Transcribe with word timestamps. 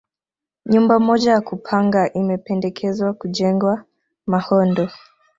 Nyumba 0.65 0.99
moja 0.99 1.31
ya 1.31 1.41
kupanga 1.41 2.13
imependekezwa 2.13 3.13
kujengwa 3.13 3.83
Mahondo 4.27 4.89